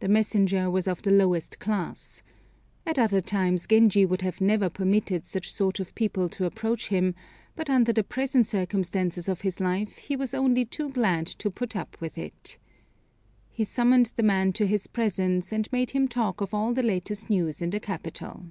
The 0.00 0.08
messenger 0.08 0.70
was 0.70 0.88
of 0.88 1.02
the 1.02 1.10
lowest 1.10 1.58
class. 1.58 2.22
At 2.86 2.98
other 2.98 3.20
times 3.20 3.66
Genji 3.66 4.06
would 4.06 4.22
never 4.40 4.64
have 4.64 4.72
permitted 4.72 5.26
such 5.26 5.52
sort 5.52 5.78
of 5.78 5.94
people 5.94 6.30
to 6.30 6.46
approach 6.46 6.88
him, 6.88 7.14
but 7.54 7.68
under 7.68 7.92
the 7.92 8.02
present 8.04 8.46
circumstances 8.46 9.28
of 9.28 9.42
his 9.42 9.60
life 9.60 9.98
he 9.98 10.16
was 10.16 10.32
only 10.32 10.64
too 10.64 10.88
glad 10.88 11.26
to 11.26 11.50
put 11.50 11.76
up 11.76 11.94
with 12.00 12.16
it. 12.16 12.56
He 13.50 13.64
summoned 13.64 14.12
the 14.16 14.22
man 14.22 14.54
to 14.54 14.66
his 14.66 14.86
presence, 14.86 15.52
and 15.52 15.70
made 15.70 15.90
him 15.90 16.08
talk 16.08 16.40
of 16.40 16.54
all 16.54 16.72
the 16.72 16.82
latest 16.82 17.28
news 17.28 17.60
in 17.60 17.68
the 17.68 17.80
capital. 17.80 18.46